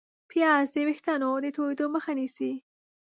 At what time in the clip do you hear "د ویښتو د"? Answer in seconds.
0.73-1.45